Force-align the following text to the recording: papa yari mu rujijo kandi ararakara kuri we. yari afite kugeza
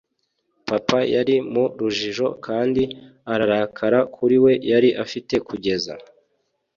papa 0.67 0.99
yari 1.15 1.35
mu 1.53 1.63
rujijo 1.79 2.27
kandi 2.45 2.83
ararakara 3.33 3.99
kuri 4.15 4.37
we. 4.43 4.53
yari 4.71 4.89
afite 5.03 5.35
kugeza 5.47 5.93